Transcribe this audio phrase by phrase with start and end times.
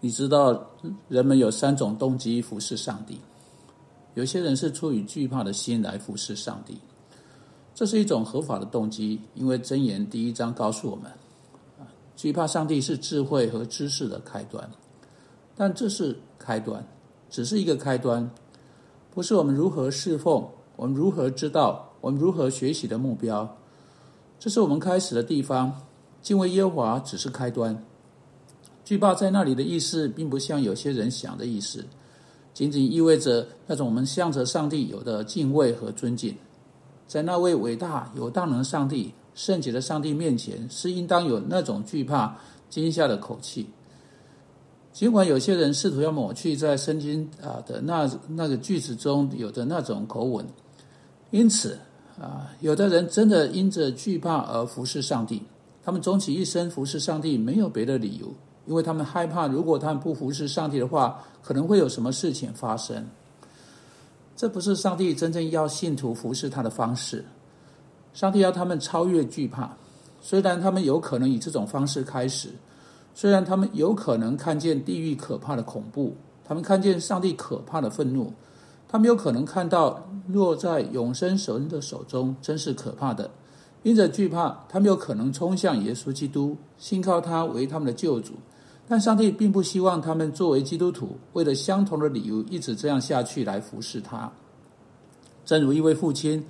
[0.00, 0.68] 你知道，
[1.08, 3.20] 人们有三种动机服侍上帝。
[4.14, 6.78] 有些人是出于惧怕的心来服侍上帝，
[7.74, 11.10] 这是一种合法的动机，因为箴言第一章告诉我们，
[12.16, 14.70] 惧怕上帝是智慧和知识的开端。
[15.54, 16.86] 但这是开端，
[17.28, 18.30] 只是一个开端，
[19.10, 23.56] 不是我们如何侍奉、我们如何知道、我们如何学习的目标。
[24.38, 25.80] 这是我们开始的地方。
[26.22, 27.82] 敬畏耶和华只是开端。
[28.86, 31.84] 惧怕在那里的意思，并不像有些人想的意思，
[32.54, 36.32] 仅仅意味着那种我们向着上帝有的敬畏和尊敬。
[37.08, 42.36] 在那位伟大有大能上帝、圣洁的上帝面前，是应当有那种惧怕、
[42.70, 43.66] 惊吓的口气。
[44.92, 50.46] 尽管有些人试图要抹去在圣经啊的那那个句子中有的那种口吻，
[51.32, 51.76] 因此
[52.20, 55.42] 啊，有的人真的因着惧怕而服侍上帝。
[55.84, 58.32] 他们终其一生服侍上帝，没有别的理由。
[58.66, 63.06] 因为他们害怕，如果他们不服侍上帝的话，可能会有什么事情发生。
[64.36, 67.24] 这不是上帝真正要信徒服侍他的方式。
[68.12, 69.70] 上帝要他们超越惧怕，
[70.20, 72.50] 虽然他们有可能以这种方式开始，
[73.14, 78.32] 虽然他们有可能看见地狱可怕的恐怖，他们看见上帝可怕的愤怒，
[78.88, 83.30] 他们有可能看到落在永生神的手中，真是可怕的。
[83.82, 88.32] 因着惧怕，他们有可能冲向耶稣基督，信靠他为他们的救主。
[88.88, 94.30] 但上帝并不希望他们作为基督徒，为了相同的理由一直这样下去来服侍他。
[95.44, 96.44] 正如一位父亲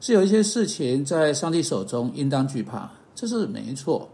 [0.00, 4.08] 是有一些事情在上帝手中应当惧怕，这是没错，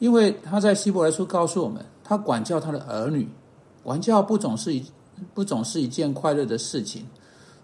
[0.00, 3.28] 因为他在希伯来书告诉我们，他管教他的儿女，
[3.84, 4.84] 管教不总是一
[5.32, 7.06] 不总是一件快乐的事情。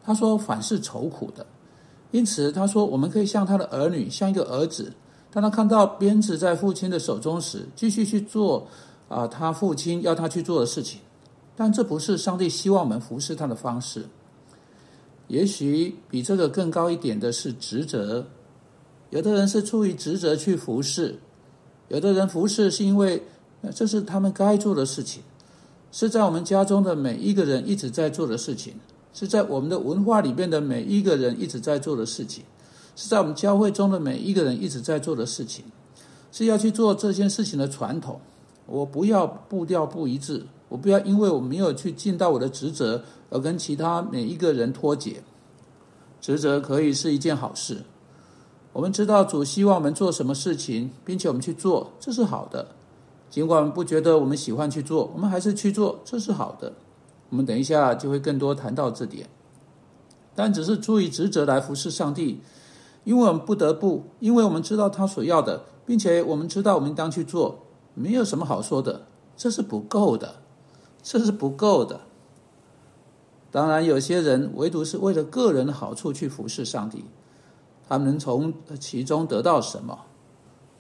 [0.05, 1.45] 他说反是愁苦的，
[2.13, 4.93] 因此他说我们可以像他的儿女，像一个儿子，
[5.33, 8.65] 当他看到鞭子在父亲的手中时，继续去做。
[9.09, 11.01] 啊，他父亲要他去做的事情，
[11.57, 14.07] 但这不是上帝希望我们服侍他的方式。
[15.29, 18.27] 也许比这个更高一点的是职责。
[19.11, 21.19] 有的人是出于职责去服侍，
[21.89, 23.23] 有的人服侍是因为
[23.75, 25.23] 这是他们该做的事情，
[25.91, 28.75] 是在我们家中的每一个人一直在做的事情，
[29.15, 32.45] 是在我们的文化里边的每一个人一直在做的事情，
[32.95, 35.65] 是在我们教会中的每一个人一直在做的事情，
[36.31, 38.21] 是要去做这件事情的传统。
[38.69, 45.23] 我不要步调不一致，我不要因为我没有去尽到我的职责而跟其他每一个人脱节。
[46.21, 47.79] 职责可以是一件好事。
[48.75, 52.69] 我们知道主希望我们做什么事情，并且我们去做，这是好的。
[53.31, 56.73] 尽管不觉得我们喜欢去做，我们还是去做，这是好的。
[57.31, 59.29] 我们等一下就会更多谈到这点。
[60.35, 62.41] 但只是出于职责来服侍上帝，
[63.05, 67.65] 因为我们不得不，因为我们知道他所要的，并且我们知道我们应当去做。
[67.95, 69.03] 没有什么好说的，
[69.37, 70.37] 这是不够的，
[71.03, 72.01] 这是不够的。
[73.51, 77.05] 当然，有些人唯独是为了个人的好处去服侍上帝，
[77.89, 79.99] 他们能从其中得到什么？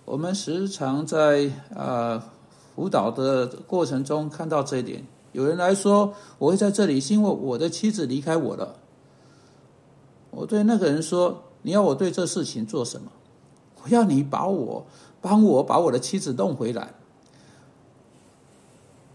[0.05, 2.31] 我们时常在啊
[2.75, 5.05] 辅导的过程中看到这一点。
[5.33, 8.77] 有人来说：“我会在这里，是因为我的妻子离开我了。”
[10.31, 13.11] 我对那个人说：“你要我对这事情做什么？
[13.83, 14.87] 我要你把我
[15.21, 16.95] 帮我把我的妻子弄回来。”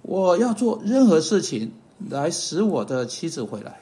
[0.04, 1.72] 我要做任何事情
[2.10, 3.80] 来使我的妻子回来。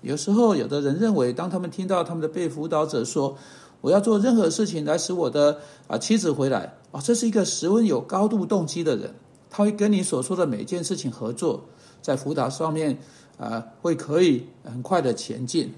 [0.00, 3.36] 有时候，有的人认为，当他们听到他们的被辅导者说
[3.82, 9.12] “我要做任何事情来使我的啊妻子回来”，啊，这是一个十分有高度动机的人，
[9.50, 11.62] 他会跟你所说的每件事情合作，
[12.00, 12.98] 在辅导上面
[13.36, 15.74] 啊会可以很快的前进。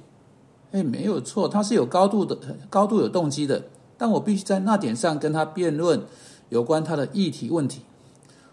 [0.70, 2.38] 哎，没有错，他是有高度的、
[2.70, 3.60] 高度有动机的。
[3.98, 6.00] 但我必须在那点上跟他辩论
[6.48, 7.80] 有关他的议题问题。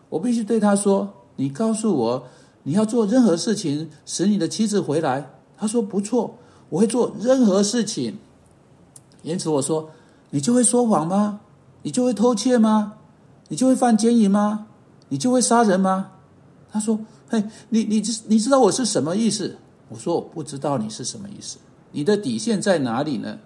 [0.10, 1.08] 我必须对他说。
[1.40, 2.28] 你告诉我，
[2.64, 5.32] 你要做任何事情使你的妻子回来。
[5.58, 6.36] 他说不错，
[6.68, 8.18] 我会做任何事情。
[9.24, 9.90] 因此我说，
[10.32, 11.40] 你就会说谎吗？
[11.82, 12.96] 你就会偷窃吗？
[13.48, 14.68] 你就会犯奸淫吗？
[15.08, 16.12] 你就会杀人吗？
[16.70, 17.00] 他说，
[17.30, 19.56] 嘿，你你知你知道我是什么意思？
[19.88, 21.58] 我说我不知道你是什么意思。
[21.94, 23.40] 你的底线在哪里呢？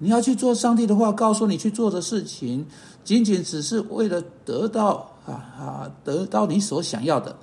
[0.00, 2.66] 你要去做上帝的话告诉你去做的事情，
[3.04, 5.06] 仅仅只是为了得到。
[5.26, 5.92] 啊啊！
[6.02, 7.36] 得到你所想要的，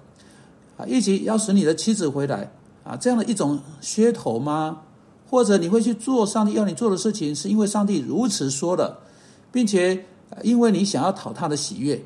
[0.75, 2.51] 啊，以及要使你的妻子回来，
[2.83, 4.81] 啊，这样的一种噱头吗？
[5.29, 8.99] 或者你会去做上帝要你做的事情，是因为上帝如此说了，
[9.51, 10.03] 并且
[10.41, 12.03] 因为你想要讨他的喜悦，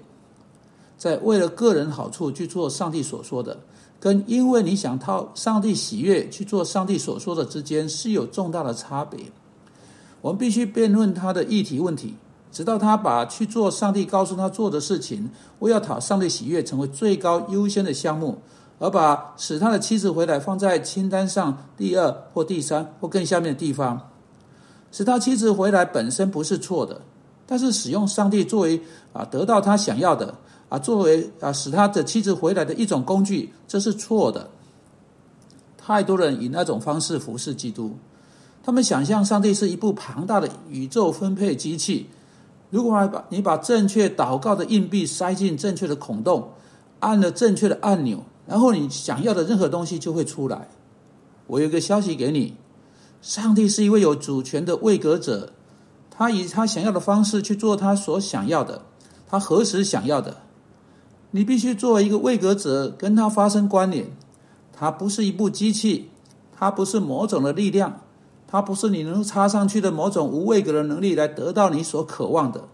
[0.98, 3.58] 在为了个人好处去做上帝所说的，
[4.00, 9.20] 跟因为你想讨上帝喜悦去做上帝所说的之间是有重大的差别。
[10.22, 12.16] 我们必须辩论他的议题问题。
[12.52, 15.30] 直到他把去做上帝告诉他做的事情，
[15.60, 18.40] 为要讨上帝喜悦，成为最高优先的项目，
[18.78, 24.10] 而把使他的妻子回来放在清单上第二或第三或更下面的地方。
[24.92, 27.00] 使他妻子回来本身不是错的，
[27.48, 28.82] 但是使用上帝作为
[29.14, 30.36] 啊得到他想要的
[30.68, 34.50] 啊作为啊使他的妻子回来的一种工具，这是错的。
[35.78, 37.96] 太多人以那种方式服侍基督，
[38.64, 42.08] 他们想象上帝是一部庞大的宇宙分配机器。
[42.70, 46.50] 如果把你把正确祷告的硬币塞进正确的孔洞，
[47.00, 50.70] 按了正确的按钮，然后你想要的任何东西就会出来。
[51.48, 52.56] 我有一个消息给你：
[53.22, 55.52] 上帝是一位有主权的位格者，
[56.10, 58.84] 他以他想要的方式去做他所想要的，
[59.28, 60.38] 他何时想要的。
[61.32, 64.06] 你必须作为一个位格者跟他发生关联。
[64.72, 66.10] 他不是一部机器，
[66.58, 68.02] 他不是某种的力量。
[68.52, 72.68] 它不是你能插上去的某种无位格的能力来得到你所渴望的。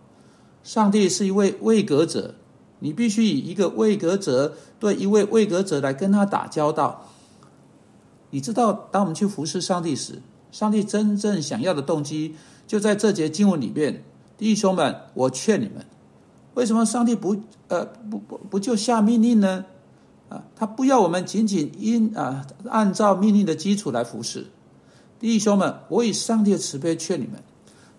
[0.64, 2.34] 上帝是一位位格者，
[2.80, 7.06] 你必须以一个位格者对一位位格者来跟他打交道。
[8.32, 10.20] 你知道，当我们去服侍上帝时，
[10.52, 12.36] 上帝真正想要的动机
[12.66, 14.04] 就在这节经文里面。
[14.36, 15.86] 弟兄们，我劝你们，
[16.56, 17.38] 为什么上帝不
[17.68, 19.66] 呃不不不就下命令呢？
[20.30, 24.48] 啊，他不要我们仅仅因啊按照命令的基础来服侍。
[25.20, 27.42] 弟兄们，我以上帝的慈悲劝你们，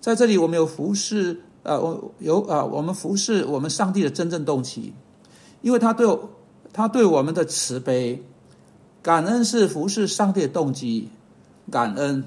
[0.01, 4.93] 在这里我们有服侍，呃，我有啊，我们服侍我们上帝的真正动机，
[5.61, 6.19] 因为他对
[6.73, 8.23] 他对我们的慈悲，
[9.03, 11.09] 感恩是服侍上帝的动机，
[11.71, 12.25] 感恩。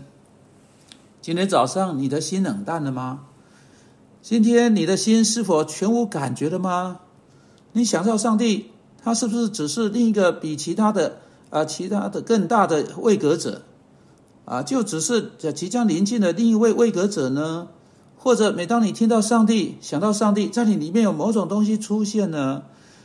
[1.22, 3.28] 今天早上你的心冷淡了吗？
[4.22, 7.00] 今天你的心是否全无感觉了吗？
[7.72, 8.72] 你想到上帝，
[9.02, 13.62] 他是不是只是另一个比其他的啊其他的更大的位格者？
[14.52, 17.70] 啊，就只是即将临近的另一位位格者呢？
[18.18, 22.64] 或者每当你听到上帝，想到上帝在你里面有某种东西出现呢？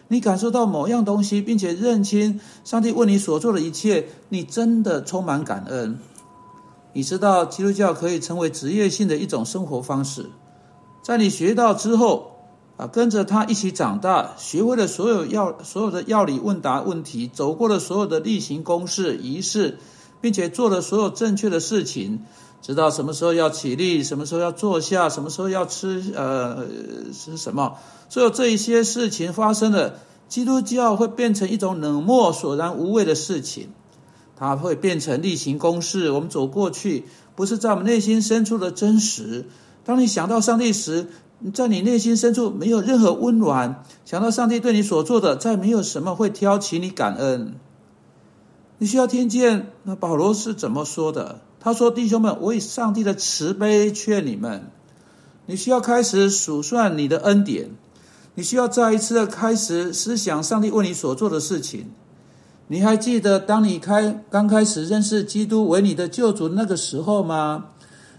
[0.09, 6.01] 你感受到某样东西，并且认清上帝为你所做的一切，你真的充满感恩。
[6.95, 10.27] 你知道基督教可以成为职业性的一种生活方式，
[11.05, 12.33] 在你学到之后，
[12.77, 19.79] 啊，跟着他一起长大，学会了所有要所有的要理问答问题，走过了所有的例行公事仪式。
[20.27, 22.19] 并且做了所有正确的事情，
[22.61, 26.67] 知道什么时候要起立，什么时候要坐下，什么时候要吃呃
[27.13, 27.77] 吃什么，
[28.09, 33.69] 所有这一些事情发生了，基督教会变成一种冷漠、索然无味的事情，
[34.35, 36.11] 它会变成例行公事。
[36.11, 37.05] 我们走过去，
[37.37, 39.47] 不是在我们内心深处的真实。
[39.85, 41.07] 当你想到上帝时，
[41.55, 43.85] 在你内心深处没有任何温暖。
[44.05, 47.55] 想到上帝对你所做的，再没有什么会挑起你感恩。
[48.79, 51.41] 你需要听见那保罗是怎么说的？
[51.59, 54.71] 他说：“弟兄们，我以上帝的慈悲劝你们。
[55.47, 57.71] 你需要开始数算你的恩典，
[58.35, 61.87] 你需要再一次的开始思想上帝为你所做的事情。
[62.69, 67.67] 你还记得当你开刚开始认识基督为你的救主那个时候吗？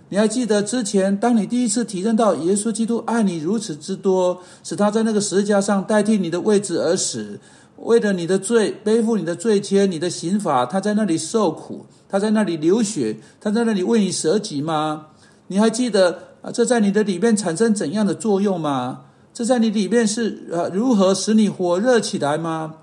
[0.09, 7.39] 你还记得之前当你第一次体认到耶稣基督爱你如此之多，使他在那个十字架上代替你的位置而死？”
[7.77, 15.07] 为了你的罪，背负你的罪愆，你的刑罚，他在那里受苦，他在那里流血，他在那里为你舍己吗？
[15.47, 16.51] 你还记得啊？
[16.51, 19.01] 这在你的里面产生怎样的作用吗？
[19.33, 22.74] 这在你里面是呃如何使你火热起来吗？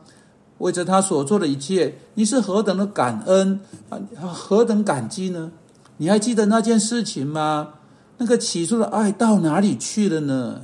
[0.59, 3.99] 为着他所做的一切，你是何等的感恩啊？
[4.33, 5.51] 何等感激呢？
[5.97, 7.75] 你还记得那件事情吗？
[8.19, 10.61] 那个起初的爱到哪里去了呢？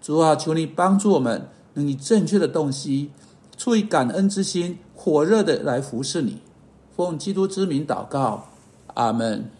[0.00, 3.10] 主啊，求你帮助我们，能以正确的动机。
[3.56, 6.38] 出于感恩之心，火热的来服侍你，
[6.96, 8.48] 奉基督之名祷告，
[8.94, 9.50] 阿门。